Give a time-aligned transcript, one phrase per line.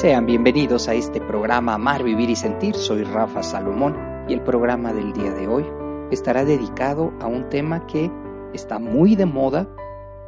[0.00, 2.76] Sean bienvenidos a este programa Amar, Vivir y Sentir.
[2.76, 3.96] Soy Rafa Salomón
[4.28, 5.66] y el programa del día de hoy
[6.12, 8.08] estará dedicado a un tema que
[8.54, 9.68] está muy de moda.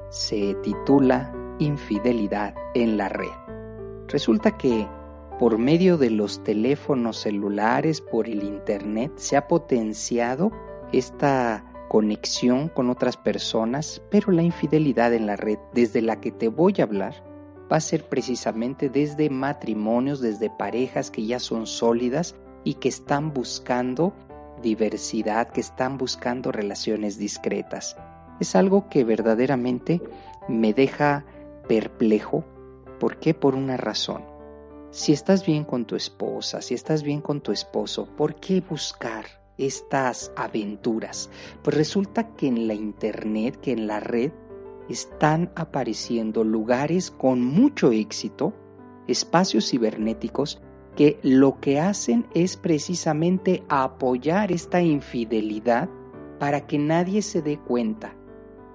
[0.09, 3.31] Se titula Infidelidad en la red.
[4.09, 4.89] Resulta que
[5.39, 10.51] por medio de los teléfonos celulares, por el Internet, se ha potenciado
[10.91, 16.49] esta conexión con otras personas, pero la infidelidad en la red, desde la que te
[16.49, 17.30] voy a hablar,
[17.71, 23.33] va a ser precisamente desde matrimonios, desde parejas que ya son sólidas y que están
[23.33, 24.13] buscando
[24.63, 27.97] diversidad, que están buscando relaciones discretas.
[28.41, 30.03] Es algo que verdaderamente
[30.49, 31.25] me deja
[31.69, 32.45] perplejo.
[32.99, 33.35] ¿Por qué?
[33.35, 34.25] Por una razón.
[34.91, 39.25] Si estás bien con tu esposa, si estás bien con tu esposo, ¿por qué buscar
[39.57, 41.31] estas aventuras?
[41.63, 44.33] Pues resulta que en la internet, que en la red,
[44.93, 48.53] están apareciendo lugares con mucho éxito,
[49.07, 50.61] espacios cibernéticos,
[50.97, 55.89] que lo que hacen es precisamente apoyar esta infidelidad
[56.39, 58.15] para que nadie se dé cuenta.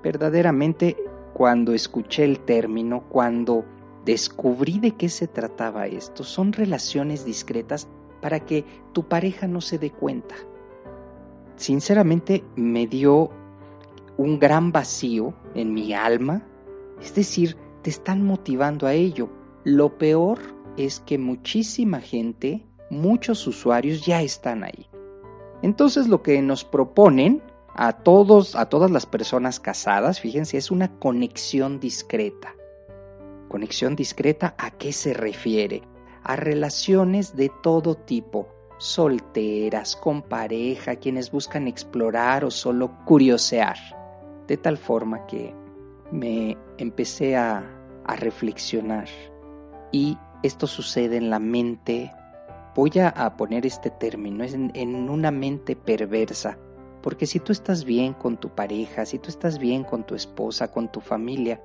[0.03, 0.95] Verdaderamente,
[1.33, 3.65] cuando escuché el término, cuando
[4.05, 7.87] descubrí de qué se trataba esto, son relaciones discretas
[8.21, 10.35] para que tu pareja no se dé cuenta.
[11.57, 13.31] Sinceramente me dio
[14.17, 16.41] un gran vacío en mi alma,
[17.01, 19.29] es decir, te están motivando a ello.
[19.63, 20.39] Lo peor
[20.77, 24.89] es que muchísima gente, muchos usuarios ya están ahí.
[25.61, 27.41] Entonces lo que nos proponen
[27.75, 32.55] a todos, a todas las personas casadas, fíjense, es una conexión discreta.
[33.49, 35.81] Conexión discreta a qué se refiere?
[36.23, 38.47] A relaciones de todo tipo,
[38.77, 43.75] solteras, con pareja, quienes buscan explorar o solo curiosear
[44.47, 45.53] de tal forma que
[46.11, 47.71] me empecé a,
[48.19, 49.07] reflexionar.
[49.91, 52.11] Y esto sucede en la mente,
[52.75, 56.59] voy a, poner este término, es en, en una mente perversa,
[57.01, 60.71] porque si tú estás bien con tu pareja, si tú estás bien con tu esposa,
[60.71, 61.59] con tu familia,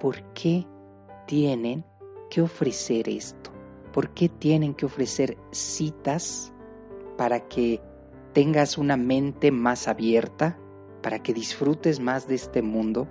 [0.00, 0.66] ¿por qué
[1.26, 1.84] tienen
[2.28, 3.52] que ofrecer esto?
[3.92, 6.52] ¿Por qué tienen que ofrecer citas
[7.16, 7.80] para que
[8.32, 10.58] tengas una mente más abierta,
[11.04, 13.06] para que disfrutes más de este mundo,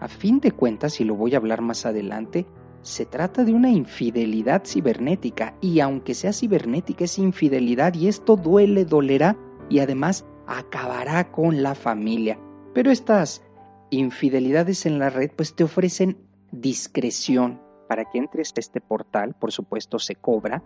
[0.00, 2.46] a fin de cuentas, y lo voy a hablar más adelante,
[2.80, 8.86] se trata de una infidelidad cibernética y aunque sea cibernética es infidelidad y esto duele,
[8.86, 9.36] dolerá
[9.68, 12.38] y además acabará con la familia.
[12.72, 13.42] Pero estas
[13.90, 16.16] infidelidades en la red pues te ofrecen
[16.52, 20.62] discreción para que entres a este portal, por supuesto se cobra,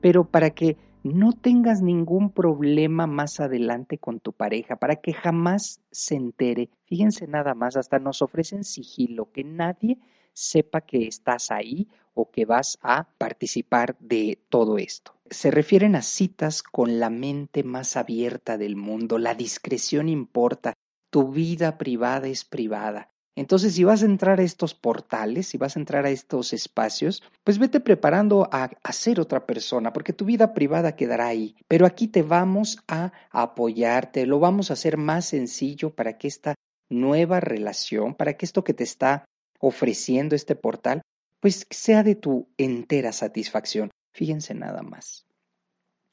[0.00, 5.80] pero para que no tengas ningún problema más adelante con tu pareja, para que jamás
[5.90, 6.70] se entere.
[6.84, 9.98] Fíjense nada más, hasta nos ofrecen sigilo, que nadie
[10.32, 15.14] sepa que estás ahí o que vas a participar de todo esto.
[15.30, 20.74] Se refieren a citas con la mente más abierta del mundo, la discreción importa,
[21.10, 23.10] tu vida privada es privada.
[23.36, 27.22] Entonces, si vas a entrar a estos portales, si vas a entrar a estos espacios,
[27.44, 31.54] pues vete preparando a, a, ser otra persona, porque tu vida privada quedará ahí.
[31.68, 36.54] Pero aquí te vamos a apoyarte, lo vamos a hacer más sencillo para que esta
[36.88, 39.26] nueva relación, para que esto que te está
[39.60, 41.02] ofreciendo este portal,
[41.40, 43.90] pues sea de tu entera satisfacción.
[44.14, 45.26] Fíjense nada más.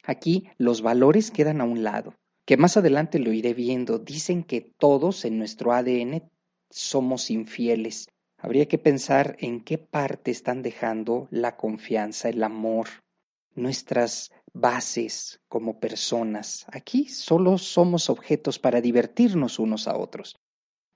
[0.04, 2.16] Aquí los valores quedan a un lado,
[2.46, 3.98] que más adelante lo iré viendo.
[3.98, 6.30] Dicen que todos en nuestro ADN
[6.74, 8.08] somos infieles.
[8.38, 12.88] Habría que pensar en qué parte están dejando la confianza, el amor,
[13.56, 16.66] nuestras bases como personas.
[16.72, 20.36] Aquí solo somos objetos para divertirnos unos a otros.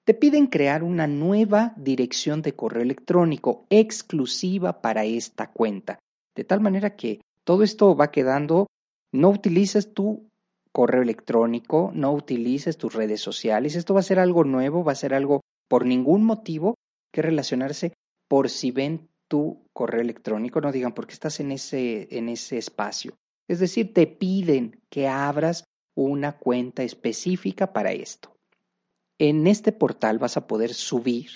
[0.03, 5.99] Te piden crear una nueva dirección de correo electrónico exclusiva para esta cuenta.
[6.35, 8.67] De tal manera que todo esto va quedando,
[9.11, 10.27] no utilices tu
[10.71, 14.95] correo electrónico, no utilices tus redes sociales, esto va a ser algo nuevo, va a
[14.95, 16.75] ser algo por ningún motivo
[17.11, 17.93] que relacionarse
[18.27, 23.17] por si ven tu correo electrónico, no digan porque estás en ese, en ese espacio.
[23.47, 25.65] Es decir, te piden que abras
[25.95, 28.35] una cuenta específica para esto.
[29.19, 31.29] En este portal vas a poder subir,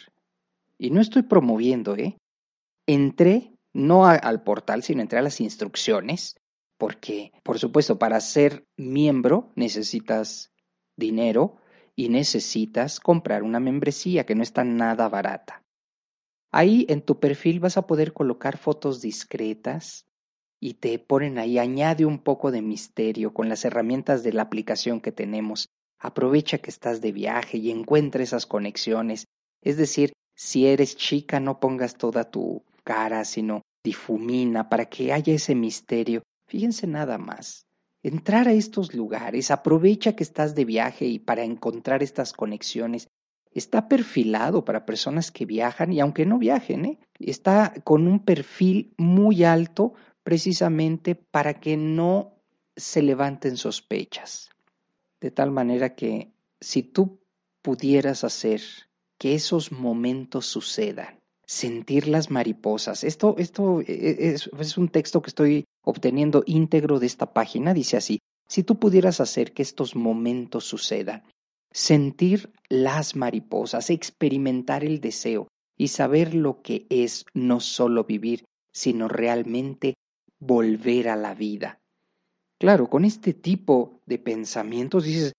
[0.77, 2.18] y no estoy promoviendo, ¿eh?
[2.88, 6.36] Entré no al portal, sino entré a las instrucciones,
[6.77, 10.51] porque, por supuesto, para ser miembro necesitas
[10.98, 11.57] dinero
[11.96, 15.64] y necesitas comprar una membresía que no está nada barata.
[16.52, 20.06] Ahí en tu perfil vas a poder colocar fotos discretas
[20.60, 25.02] y te ponen ahí, añade un poco de misterio con las herramientas de la aplicación
[25.02, 25.70] que tenemos.
[25.98, 29.26] Aprovecha que estás de viaje y encuentra esas conexiones.
[29.62, 35.34] Es decir, si eres chica, no pongas toda tu cara, sino difumina para que haya
[35.34, 36.22] ese misterio.
[36.48, 37.66] Fíjense nada más.
[38.03, 43.07] Entrar a estos lugares, aprovecha que estás de viaje y para encontrar estas conexiones.
[43.51, 47.00] Está perfilado para personas que viajan y aunque no viajen, ¿eh?
[47.19, 49.94] está con un perfil muy alto
[50.24, 52.33] precisamente para que no
[52.75, 54.50] se levanten sospechas.
[55.19, 57.19] De tal manera que si tú
[57.62, 58.62] pudieras hacer
[59.19, 65.21] que esos momentos sucedan, sentir las mariposas, esto, esto e, e, es, es un texto
[65.21, 69.95] que estoy obteniendo íntegro de esta página, dice así, si tú pudieras hacer que estos
[69.95, 71.24] momentos sucedan,
[71.72, 75.48] sentir las mariposas, experimentar el deseo
[75.78, 78.44] y saber lo que es no solo vivir,
[78.74, 79.95] sino realmente
[80.39, 81.80] volver a la vida.
[82.60, 85.34] Claro, con este tipo de pensamientos dices,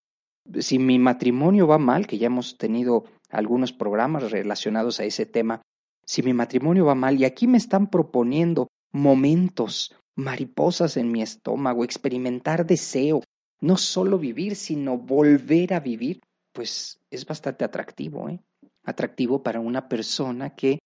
[0.58, 5.62] si mi matrimonio va mal, que ya hemos tenido algunos programas relacionados a ese tema,
[6.04, 11.84] si mi matrimonio va mal y aquí me están proponiendo momentos, mariposas en mi estómago,
[11.84, 13.22] experimentar deseo,
[13.60, 16.20] no solo vivir, sino volver a vivir,
[16.52, 18.40] pues es bastante atractivo, ¿eh?
[18.84, 20.80] Atractivo para una persona que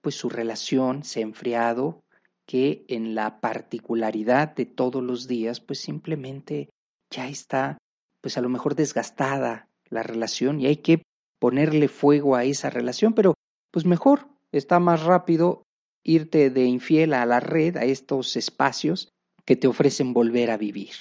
[0.00, 2.02] pues su relación se ha enfriado,
[2.46, 6.70] que en la particularidad de todos los días, pues simplemente
[7.10, 7.78] ya está,
[8.20, 11.02] pues a lo mejor desgastada la relación y hay que
[11.38, 13.34] ponerle fuego a esa relación, pero
[13.70, 15.62] pues mejor, está más rápido
[16.04, 19.08] irte de infiel a la red, a estos espacios
[19.44, 20.94] que te ofrecen volver a vivir.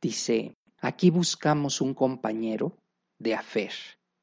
[0.00, 2.76] Dice, aquí buscamos un compañero
[3.18, 3.72] de afer.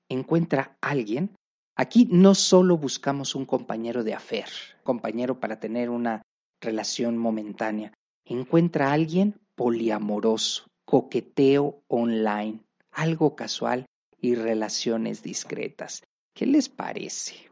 [0.10, 1.36] Encuentra alguien.
[1.76, 4.50] Aquí no solo buscamos un compañero de afer,
[4.84, 6.22] compañero para tener una
[6.60, 7.94] relación momentánea.
[8.26, 12.60] Encuentra alguien poliamoroso, coqueteo online,
[12.92, 13.86] algo casual
[14.20, 16.04] y relaciones discretas.
[16.34, 17.49] ¿Qué les parece?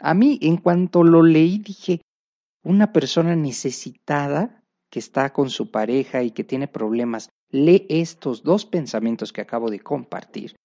[0.00, 2.00] A mí, en cuanto lo leí, dije,
[2.62, 8.64] una persona necesitada que está con su pareja y que tiene problemas, lee estos dos
[8.64, 10.56] pensamientos que acabo de compartir.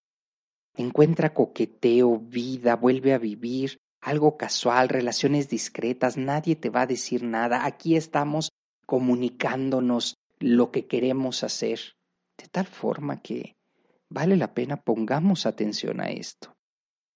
[0.78, 7.24] Encuentra coqueteo, vida, vuelve a vivir, algo casual, relaciones discretas, nadie te va a decir
[7.24, 8.50] nada, aquí estamos
[8.86, 11.80] comunicándonos lo que queremos hacer,
[12.38, 13.54] de tal forma que
[14.10, 16.54] vale la pena pongamos atención a esto,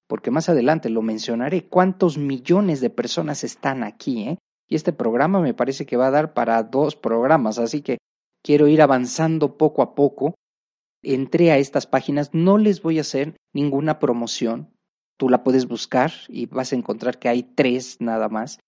[0.08, 4.38] porque más adelante lo mencionaré, cuántos millones de personas están aquí, ¿eh?
[4.68, 7.98] Y este programa me parece que va a dar para dos programas, así que
[8.44, 10.36] quiero ir avanzando poco a poco.
[11.02, 14.74] Entré a estas páginas, no les voy a hacer ninguna promoción,
[15.18, 18.60] Tú la puedes buscar y vas a encontrar que hay tres nada más,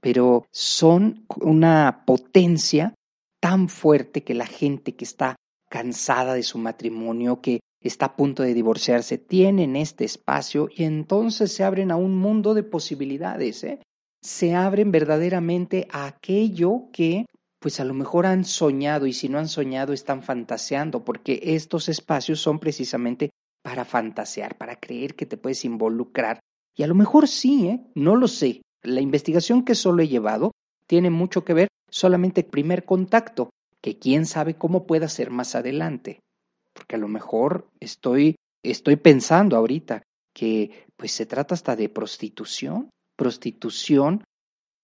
[0.00, 2.94] pero son una potencia
[3.40, 5.36] tan fuerte que la gente que está
[5.70, 11.52] cansada de su matrimonio, que está a punto de divorciarse, tienen este espacio y entonces
[11.52, 13.64] se abren a un mundo de posibilidades.
[13.64, 13.80] ¿eh?
[14.22, 17.26] Se abren verdaderamente a aquello que
[17.58, 21.88] pues a lo mejor han soñado y si no han soñado están fantaseando, porque estos
[21.88, 23.30] espacios son precisamente
[23.62, 26.40] para fantasear, para creer que te puedes involucrar.
[26.76, 27.80] Y a lo mejor sí, ¿eh?
[27.94, 28.62] No lo sé.
[28.82, 30.50] La investigación que solo he llevado
[30.88, 35.54] tiene mucho que ver solamente el primer contacto, que quién sabe cómo pueda ser más
[35.54, 36.18] adelante.
[36.74, 40.02] Porque a lo mejor estoy, estoy pensando ahorita
[40.34, 44.24] que pues se trata hasta de prostitución, prostitución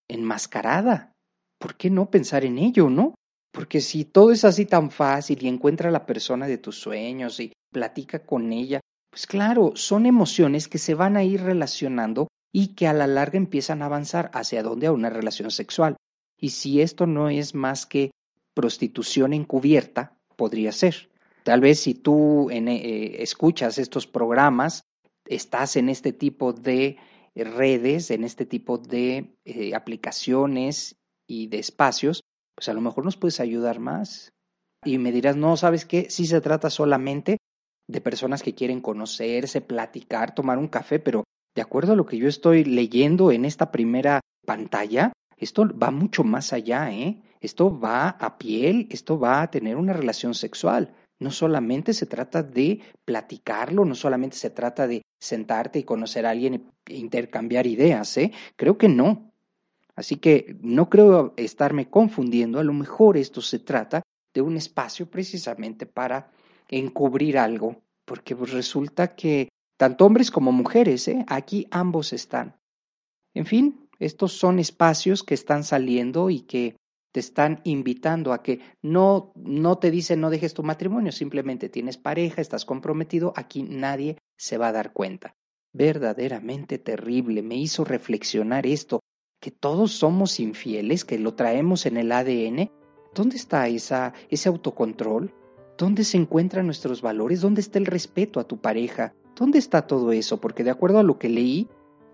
[0.08, 1.12] enmascarada.
[1.58, 3.14] ¿Por qué no pensar en ello, no?
[3.52, 7.40] Porque si todo es así tan fácil y encuentra a la persona de tus sueños
[7.40, 8.80] y platica con ella,
[9.10, 13.36] pues claro, son emociones que se van a ir relacionando y que a la larga
[13.36, 15.96] empiezan a avanzar hacia donde a una relación sexual.
[16.40, 18.10] Y si esto no es más que
[18.54, 21.08] prostitución encubierta, podría ser.
[21.44, 24.82] Tal vez si tú eh, escuchas estos programas,
[25.26, 26.96] estás en este tipo de
[27.34, 32.22] redes, en este tipo de eh, aplicaciones y de espacios,
[32.54, 34.32] pues a lo mejor nos puedes ayudar más.
[34.84, 36.10] Y me dirás, no, ¿sabes qué?
[36.10, 37.38] Sí se trata solamente
[37.88, 42.18] de personas que quieren conocerse, platicar, tomar un café, pero de acuerdo a lo que
[42.18, 47.22] yo estoy leyendo en esta primera pantalla, esto va mucho más allá, ¿eh?
[47.40, 50.94] Esto va a piel, esto va a tener una relación sexual.
[51.20, 56.30] No solamente se trata de platicarlo, no solamente se trata de sentarte y conocer a
[56.30, 58.32] alguien e intercambiar ideas, ¿eh?
[58.56, 59.32] Creo que no.
[59.96, 65.10] Así que no creo estarme confundiendo, a lo mejor esto se trata de un espacio
[65.10, 66.30] precisamente para
[66.68, 71.24] encubrir algo, porque pues resulta que tanto hombres como mujeres, ¿eh?
[71.26, 72.56] aquí ambos están.
[73.34, 76.76] En fin, estos son espacios que están saliendo y que
[77.12, 81.96] te están invitando a que no, no te dicen no dejes tu matrimonio, simplemente tienes
[81.96, 85.34] pareja, estás comprometido, aquí nadie se va a dar cuenta.
[85.72, 89.00] Verdaderamente terrible, me hizo reflexionar esto,
[89.40, 92.70] que todos somos infieles, que lo traemos en el ADN.
[93.14, 95.32] ¿Dónde está esa, ese autocontrol?
[95.76, 97.40] ¿Dónde se encuentran nuestros valores?
[97.40, 99.14] ¿Dónde está el respeto a tu pareja?
[99.36, 100.40] ¿Dónde está todo eso?
[100.40, 101.68] Porque de acuerdo a lo que leí,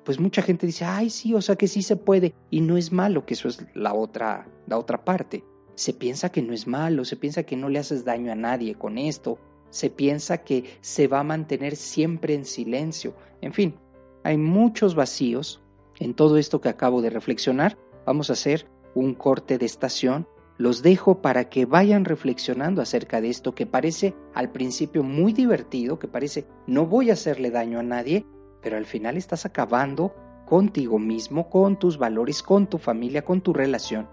[0.04, 2.34] pues mucha gente dice, ay, sí, o sea que sí se puede.
[2.50, 5.44] Y no es malo, que eso es la otra, la otra parte.
[5.74, 8.74] Se piensa que no es malo, se piensa que no le haces daño a nadie
[8.74, 9.38] con esto,
[9.70, 13.14] se piensa que se va a mantener siempre en silencio.
[13.40, 13.74] En fin,
[14.22, 15.62] hay muchos vacíos
[15.98, 17.76] en todo esto que acabo de reflexionar.
[18.06, 20.28] Vamos a hacer un corte de estación.
[20.58, 25.98] Los dejo para que vayan reflexionando acerca de esto que parece al principio muy divertido,
[25.98, 28.24] que parece no voy a hacerle daño a nadie,
[28.64, 30.16] pero al final estás acabando
[30.46, 34.08] contigo mismo, con tus valores, con tu familia, con tu relación.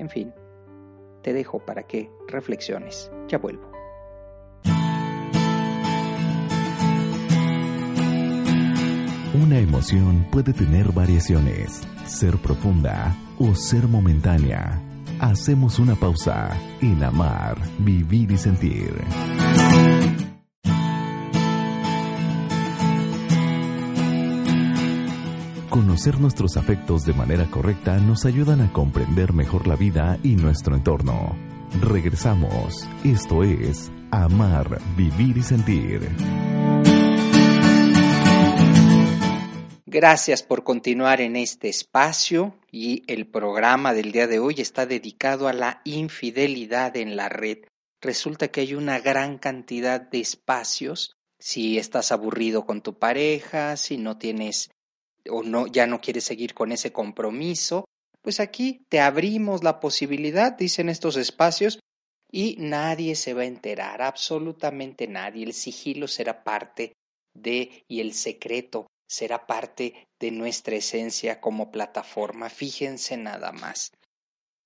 [0.00, 0.34] En fin,
[1.22, 3.10] te dejo para que reflexiones.
[3.28, 3.70] Ya vuelvo.
[9.40, 14.82] Una emoción puede tener variaciones, ser profunda o ser momentánea.
[15.20, 18.92] Hacemos una pausa en amar, vivir y sentir.
[25.74, 30.76] Conocer nuestros afectos de manera correcta nos ayudan a comprender mejor la vida y nuestro
[30.76, 31.36] entorno.
[31.80, 32.88] Regresamos.
[33.02, 36.10] Esto es Amar, Vivir y Sentir.
[39.84, 45.48] Gracias por continuar en este espacio y el programa del día de hoy está dedicado
[45.48, 47.64] a la infidelidad en la red.
[48.00, 51.16] Resulta que hay una gran cantidad de espacios.
[51.40, 54.70] Si estás aburrido con tu pareja, si no tienes
[55.30, 57.84] o no, ya no quieres seguir con ese compromiso,
[58.22, 61.78] pues aquí te abrimos la posibilidad, dicen estos espacios,
[62.32, 65.44] y nadie se va a enterar, absolutamente nadie.
[65.44, 66.94] El sigilo será parte
[67.32, 72.50] de, y el secreto será parte de nuestra esencia como plataforma.
[72.50, 73.92] Fíjense nada más.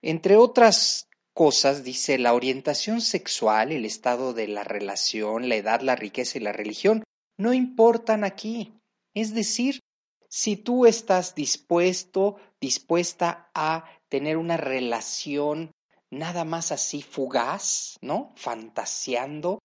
[0.03, 5.97] Entre otras cosas, dice, la orientación sexual, el estado de la relación, la edad, la
[5.97, 7.05] riqueza y la religión
[7.39, 8.73] no importan aquí.
[9.15, 9.81] Es decir,
[10.29, 15.73] si tú estás dispuesto, dispuesta a tener una relación
[16.11, 18.33] nada más así fugaz, ¿no?
[18.37, 19.59] Fantaseando,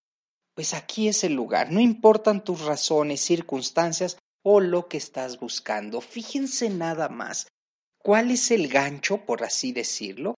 [0.55, 1.71] pues aquí es el lugar.
[1.71, 6.01] No importan tus razones, circunstancias o lo que estás buscando.
[6.01, 7.47] Fíjense nada más.
[7.97, 10.35] ¿Cuál es el gancho, por así decirlo?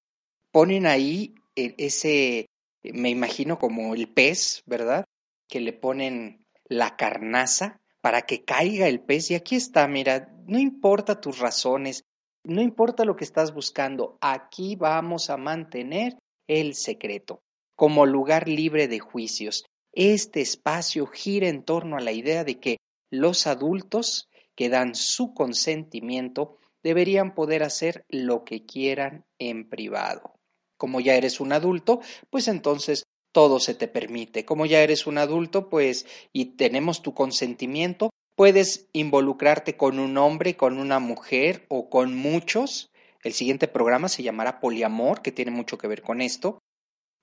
[0.52, 2.46] Ponen ahí e, ese,
[2.84, 5.06] me imagino como el pez, ¿verdad?
[5.50, 9.32] Que le ponen la carnaza para que caiga el pez.
[9.32, 12.04] Y aquí está, mira, no importa tus razones,
[12.44, 16.16] no importa lo que estás buscando, aquí vamos a mantener
[16.48, 17.42] el secreto
[17.76, 19.66] como lugar libre de juicios.
[19.92, 22.78] Este espacio gira en torno a la idea de que
[23.10, 30.36] los adultos que dan su consentimiento deberían poder hacer lo que quieran en privado.
[30.78, 33.06] Como ya eres un adulto, pues entonces
[33.36, 34.46] todo se te permite.
[34.46, 40.56] Como ya eres un adulto, pues, y tenemos tu consentimiento, puedes involucrarte con un hombre,
[40.56, 42.92] con una mujer o con muchos.
[43.24, 46.60] El siguiente programa se llamará Poliamor, que tiene mucho que ver con esto.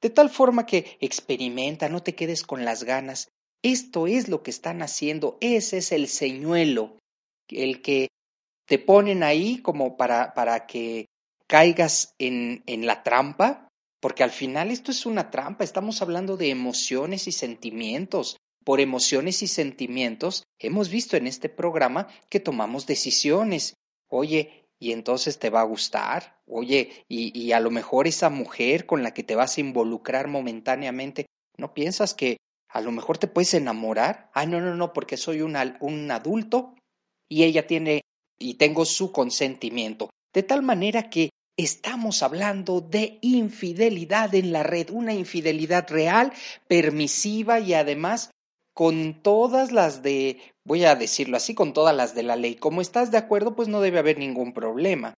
[0.03, 3.29] De tal forma que experimenta, no te quedes con las ganas.
[3.63, 6.99] Esto es lo que están haciendo, ese es el señuelo,
[7.49, 8.09] el que
[8.67, 11.07] te ponen ahí como para, para que
[11.47, 13.71] caigas en, en la trampa,
[14.03, 18.37] porque al final esto es una trampa, estamos hablando de emociones y sentimientos.
[18.65, 23.75] Por emociones y sentimientos hemos visto en este programa que tomamos decisiones.
[24.09, 26.41] Oye, y entonces te va a gustar.
[26.49, 31.27] Oye, y, a lo mejor esa mujer con la que te vas a involucrar momentáneamente,
[31.57, 34.31] ¿no piensas que a lo mejor te puedes enamorar?
[34.35, 36.75] Ah, no, no, no, porque soy un adulto
[37.29, 38.01] y ella tiene
[38.41, 40.11] y tengo su consentimiento.
[40.35, 46.33] De tal manera que Estamos hablando de infidelidad en la red, una infidelidad real,
[46.67, 48.31] permisiva y además
[48.75, 52.55] con todas las de, voy a decirlo así, con todas las de la ley.
[52.55, 55.13] Como estás de acuerdo, pues no debe haber ningún problema.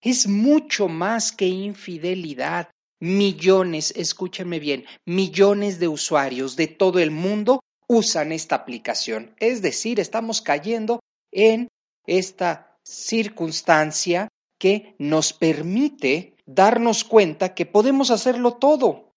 [0.00, 2.70] Es mucho más que infidelidad.
[3.00, 9.34] Millones, escúchenme bien, millones de usuarios de todo el mundo usan esta aplicación.
[9.38, 11.00] Es decir, estamos cayendo
[11.30, 11.68] en
[12.06, 14.28] esta circunstancia
[14.64, 19.12] que nos permite darnos cuenta que podemos hacerlo todo,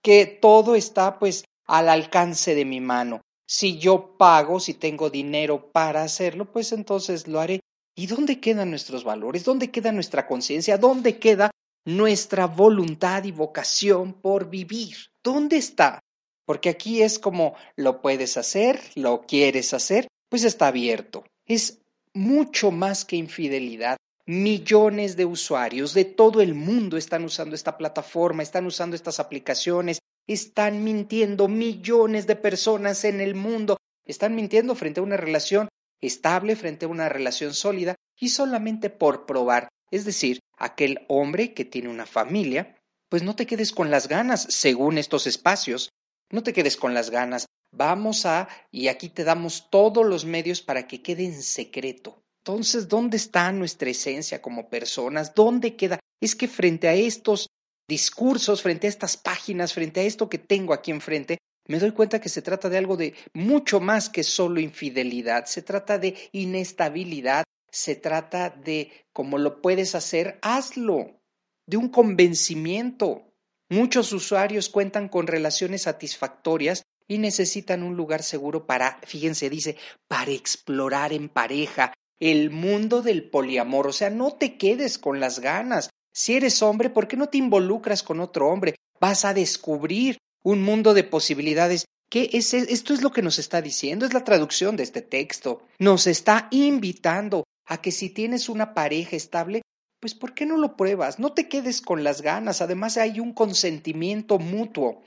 [0.00, 3.20] que todo está pues al alcance de mi mano.
[3.44, 7.58] Si yo pago, si tengo dinero para hacerlo, pues entonces lo haré.
[7.96, 9.44] ¿Y dónde quedan nuestros valores?
[9.44, 10.78] ¿Dónde queda nuestra conciencia?
[10.78, 11.50] ¿Dónde queda
[11.84, 14.94] nuestra voluntad y vocación por vivir?
[15.24, 15.98] ¿Dónde está?
[16.46, 21.24] Porque aquí es como lo puedes hacer, lo quieres hacer, pues está abierto.
[21.44, 21.80] Es
[22.14, 23.96] mucho más que infidelidad.
[24.26, 29.98] Millones de usuarios de todo el mundo están usando esta plataforma, están usando estas aplicaciones,
[30.28, 35.68] están mintiendo millones de personas en el mundo, están mintiendo frente a una relación
[36.00, 39.68] estable, frente a una relación sólida y solamente por probar.
[39.90, 42.76] Es decir, aquel hombre que tiene una familia,
[43.08, 45.90] pues no te quedes con las ganas, según estos espacios,
[46.30, 47.46] no te quedes con las ganas.
[47.72, 52.22] Vamos a, y aquí te damos todos los medios para que quede en secreto.
[52.44, 55.32] Entonces, ¿dónde está nuestra esencia como personas?
[55.32, 56.00] ¿Dónde queda?
[56.20, 57.46] Es que frente a estos
[57.88, 62.20] discursos, frente a estas páginas, frente a esto que tengo aquí enfrente, me doy cuenta
[62.20, 67.44] que se trata de algo de mucho más que solo infidelidad, se trata de inestabilidad,
[67.70, 71.20] se trata de cómo lo puedes hacer, hazlo,
[71.68, 73.32] de un convencimiento.
[73.70, 79.76] Muchos usuarios cuentan con relaciones satisfactorias y necesitan un lugar seguro para, fíjense, dice,
[80.08, 83.86] para explorar en pareja el mundo del poliamor.
[83.86, 85.90] O sea, no te quedes con las ganas.
[86.14, 88.74] Si eres hombre, ¿por qué no te involucras con otro hombre?
[89.00, 91.86] Vas a descubrir un mundo de posibilidades.
[92.10, 92.72] ¿Qué es e-?
[92.72, 94.04] esto es lo que nos está diciendo?
[94.04, 95.62] Es la traducción de este texto.
[95.78, 99.62] Nos está invitando a que si tienes una pareja estable,
[100.00, 101.18] pues ¿por qué no lo pruebas?
[101.18, 105.02] No te quedes con las ganas, además hay un consentimiento mutuo.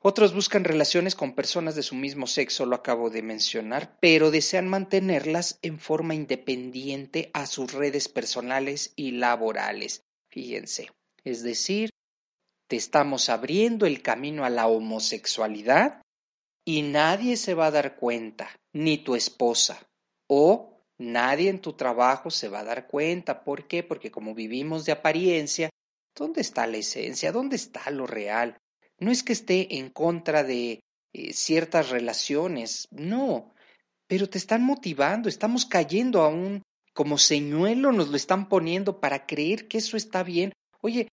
[0.00, 4.68] Otros buscan relaciones con personas de su mismo sexo, lo acabo de mencionar, pero desean
[4.68, 10.04] mantenerlas en forma independiente a sus redes personales y laborales.
[10.30, 10.90] Fíjense,
[11.24, 11.90] es decir,
[12.68, 16.02] te estamos abriendo el camino a la homosexualidad
[16.64, 19.88] y nadie se va a dar cuenta, ni tu esposa
[20.28, 23.44] o Nadie en tu trabajo se va a dar cuenta.
[23.44, 23.82] ¿Por qué?
[23.82, 25.70] Porque como vivimos de apariencia,
[26.14, 27.32] ¿dónde está la esencia?
[27.32, 28.56] ¿Dónde está lo real?
[28.98, 30.80] No es que esté en contra de
[31.12, 33.54] eh, ciertas relaciones, no,
[34.06, 36.62] pero te están motivando, estamos cayendo a un
[36.94, 40.52] como señuelo, nos lo están poniendo para creer que eso está bien.
[40.80, 41.08] Oye,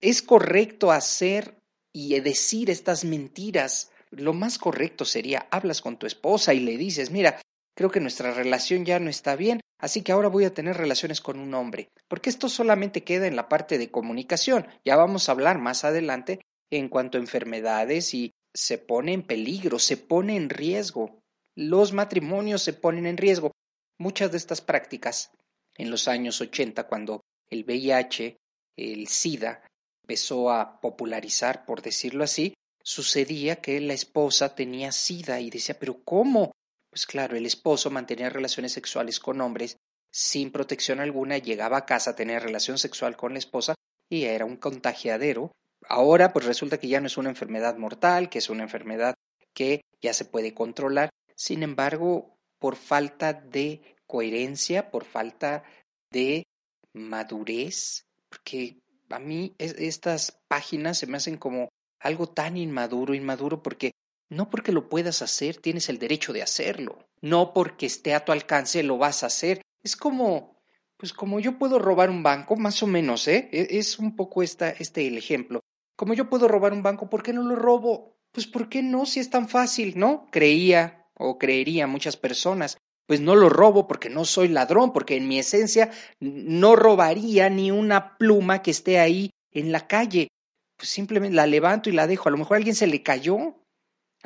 [0.00, 1.58] es correcto hacer
[1.92, 3.90] y decir estas mentiras.
[4.10, 7.40] Lo más correcto sería, hablas con tu esposa y le dices, mira,
[7.74, 11.20] creo que nuestra relación ya no está bien, así que ahora voy a tener relaciones
[11.20, 15.32] con un hombre, porque esto solamente queda en la parte de comunicación, ya vamos a
[15.32, 20.48] hablar más adelante en cuanto a enfermedades y se pone en peligro, se pone en
[20.48, 21.20] riesgo,
[21.54, 23.52] los matrimonios se ponen en riesgo.
[23.98, 25.30] Muchas de estas prácticas
[25.76, 28.36] en los años 80, cuando el VIH,
[28.76, 29.66] el SIDA,
[30.02, 36.02] empezó a popularizar, por decirlo así, sucedía que la esposa tenía SIDA y decía, pero
[36.04, 36.52] ¿cómo?
[36.90, 39.76] Pues claro, el esposo mantenía relaciones sexuales con hombres
[40.12, 43.74] sin protección alguna, llegaba a casa a tener relación sexual con la esposa
[44.08, 45.52] y era un contagiadero.
[45.88, 49.14] Ahora pues resulta que ya no es una enfermedad mortal, que es una enfermedad
[49.54, 51.10] que ya se puede controlar.
[51.34, 55.64] Sin embargo, por falta de coherencia, por falta
[56.10, 56.44] de
[56.92, 58.78] madurez, porque
[59.10, 61.68] a mí estas páginas se me hacen como
[62.00, 63.92] algo tan inmaduro, inmaduro porque
[64.28, 66.98] no porque lo puedas hacer, tienes el derecho de hacerlo.
[67.20, 69.62] No porque esté a tu alcance, lo vas a hacer.
[69.82, 70.56] Es como,
[70.96, 73.48] pues como yo puedo robar un banco, más o menos, ¿eh?
[73.52, 75.60] E, es un poco esta, este el ejemplo.
[75.96, 78.16] Como yo puedo robar un banco, ¿por qué no lo robo?
[78.32, 79.06] Pues ¿por qué no?
[79.06, 80.28] Si es tan fácil, ¿no?
[80.30, 82.76] Creía o creería muchas personas.
[83.06, 87.70] Pues no lo robo porque no soy ladrón, porque en mi esencia no robaría ni
[87.70, 90.28] una pluma que esté ahí en la calle.
[90.76, 92.28] Pues simplemente la levanto y la dejo.
[92.28, 93.56] A lo mejor a alguien se le cayó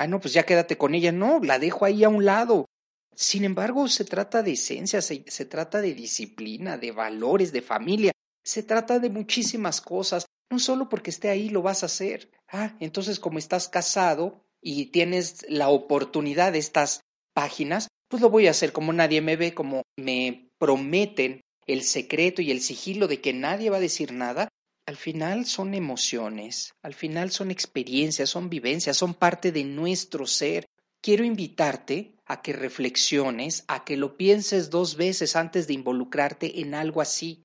[0.00, 1.12] ah, no, pues ya quédate con ella.
[1.12, 2.66] No, la dejo ahí a un lado.
[3.14, 8.12] Sin embargo, se trata de esencia, se, se trata de disciplina, de valores, de familia.
[8.42, 10.24] Se trata de muchísimas cosas.
[10.50, 12.30] No solo porque esté ahí lo vas a hacer.
[12.48, 17.00] Ah, entonces como estás casado y tienes la oportunidad de estas
[17.32, 22.42] páginas, pues lo voy a hacer como nadie me ve, como me prometen el secreto
[22.42, 24.48] y el sigilo de que nadie va a decir nada,
[24.86, 30.66] al final son emociones, al final son experiencias, son vivencias, son parte de nuestro ser.
[31.00, 36.74] Quiero invitarte a que reflexiones, a que lo pienses dos veces antes de involucrarte en
[36.74, 37.44] algo así.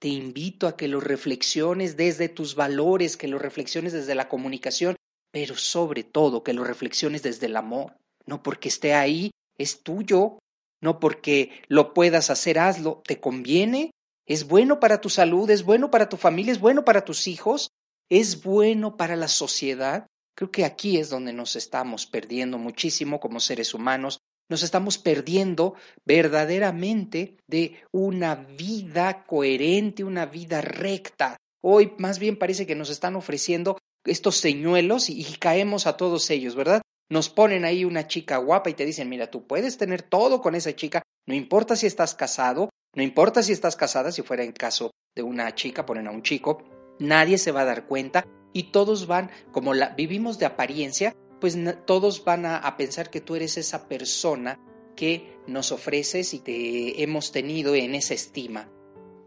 [0.00, 4.96] Te invito a que lo reflexiones desde tus valores, que lo reflexiones desde la comunicación,
[5.30, 7.94] pero sobre todo que lo reflexiones desde el amor.
[8.24, 10.38] No porque esté ahí, es tuyo.
[10.82, 13.02] No porque lo puedas hacer, hazlo.
[13.06, 13.90] ¿Te conviene?
[14.26, 15.50] ¿Es bueno para tu salud?
[15.50, 16.52] ¿Es bueno para tu familia?
[16.52, 17.68] ¿Es bueno para tus hijos?
[18.08, 20.06] ¿Es bueno para la sociedad?
[20.34, 24.20] Creo que aquí es donde nos estamos perdiendo muchísimo como seres humanos.
[24.50, 31.36] Nos estamos perdiendo verdaderamente de una vida coherente, una vida recta.
[31.62, 36.56] Hoy más bien parece que nos están ofreciendo estos señuelos y, caemos a todos ellos,
[36.56, 36.82] ¿verdad?
[37.08, 40.56] Nos ponen ahí una chica guapa y te dicen, mira, tú puedes tener todo con
[40.56, 44.52] esa chica, no importa si estás casado, no importa si estás casada, si fuera en
[44.52, 46.64] caso de una chica, ponen a un chico,
[46.98, 51.58] nadie se va a dar cuenta y todos van, como la, vivimos de apariencia, pues
[51.86, 54.60] todos van a, pensar que tú eres esa persona
[54.94, 58.68] que nos ofreces y te hemos tenido en esa estima.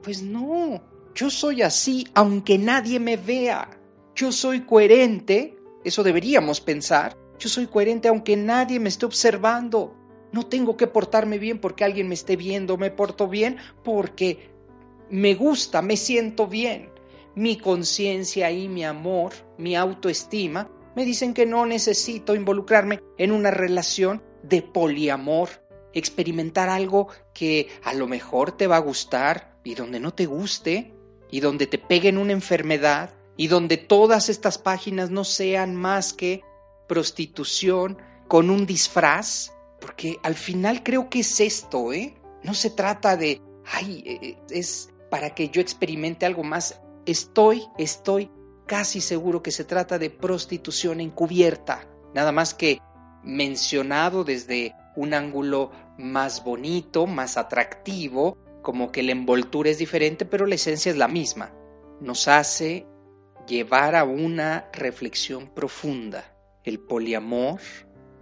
[0.03, 0.81] Pues no,
[1.15, 3.79] yo soy así aunque nadie me vea.
[4.15, 7.17] Yo soy coherente, eso deberíamos pensar.
[7.39, 9.95] Yo soy coherente aunque nadie me esté observando.
[10.31, 14.51] No tengo que portarme bien porque alguien me esté viendo, me porto bien porque
[15.09, 16.89] me gusta, me siento bien.
[17.35, 23.51] Mi conciencia y mi amor, mi autoestima, me dicen que no necesito involucrarme en una
[23.51, 25.49] relación de poliamor,
[25.93, 30.93] experimentar algo que a lo mejor te va a gustar y donde no te guste
[31.31, 36.41] y donde te peguen una enfermedad y donde todas estas páginas no sean más que
[36.87, 42.15] prostitución con un disfraz, porque al final creo que es esto, ¿eh?
[42.43, 46.81] No se trata de, ay, eh, es para que yo experimente algo más.
[47.05, 48.29] Estoy, estoy
[48.65, 52.79] casi seguro que se trata de prostitución encubierta, nada más que
[53.23, 60.45] mencionado desde un ángulo más bonito, más atractivo, como que la envoltura es diferente, pero
[60.45, 61.53] la esencia es la misma.
[61.99, 62.85] Nos hace
[63.47, 66.35] llevar a una reflexión profunda.
[66.63, 67.59] El poliamor,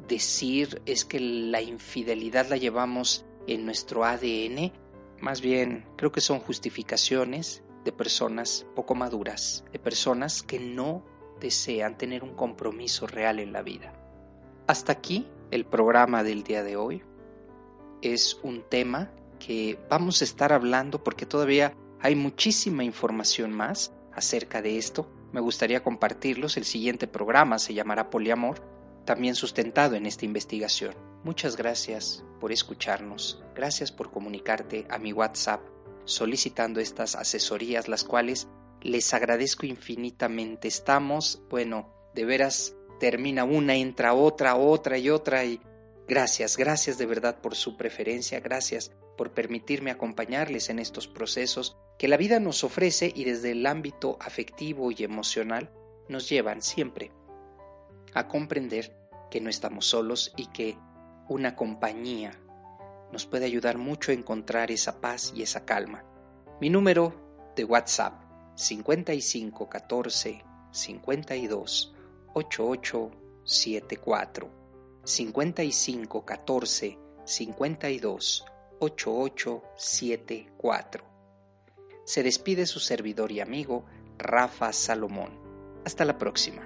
[0.08, 4.72] decir es que la infidelidad la llevamos en nuestro ADN,
[5.20, 11.04] más bien creo que son justificaciones de personas poco maduras, de personas que no
[11.40, 13.94] desean tener un compromiso real en la vida.
[14.68, 17.04] Hasta aquí el programa del día de hoy.
[18.02, 24.62] Es un tema que vamos a estar hablando porque todavía hay muchísima información más acerca
[24.62, 25.08] de esto.
[25.32, 26.58] Me gustaría compartirlos.
[26.58, 28.62] El siguiente programa se llamará Poliamor,
[29.06, 30.96] también sustentado en esta investigación.
[31.24, 33.44] Muchas gracias por escucharnos.
[33.56, 35.62] Gracias por comunicarte a mi WhatsApp
[36.06, 38.48] solicitando estas asesorías, las cuales
[38.82, 40.68] les agradezco infinitamente.
[40.68, 45.60] Estamos, bueno, de veras termina una, entra otra, otra y otra y
[46.08, 52.08] gracias, gracias de verdad por su preferencia, gracias por permitirme acompañarles en estos procesos que
[52.08, 55.72] la vida nos ofrece y desde el ámbito afectivo y emocional
[56.10, 57.12] nos llevan siempre
[58.14, 58.96] a comprender
[59.30, 60.78] que no estamos solos y que
[61.30, 62.41] una compañía
[63.12, 66.06] nos puede ayudar mucho a encontrar esa paz y esa calma.
[66.60, 68.24] Mi número de WhatsApp
[68.56, 71.94] 55 14 52
[72.34, 74.50] 8874
[75.04, 78.46] 55 14 52
[78.80, 81.04] 8874.
[82.04, 83.86] Se despide su servidor y amigo
[84.18, 85.40] Rafa Salomón.
[85.86, 86.66] Hasta la próxima.